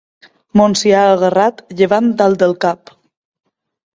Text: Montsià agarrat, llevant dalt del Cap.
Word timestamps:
Montsià 0.59 1.01
agarrat, 1.09 1.61
llevant 1.81 2.09
dalt 2.21 2.41
del 2.45 2.57
Cap. 2.65 2.95